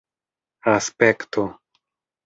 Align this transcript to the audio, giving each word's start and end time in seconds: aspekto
aspekto 0.73 1.45